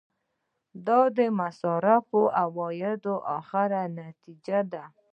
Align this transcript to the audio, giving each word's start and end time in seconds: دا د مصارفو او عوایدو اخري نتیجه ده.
دا 0.87 0.99
د 1.17 1.19
مصارفو 1.39 2.21
او 2.41 2.49
عوایدو 2.55 3.15
اخري 3.37 3.81
نتیجه 4.01 4.59
ده. 4.71 4.83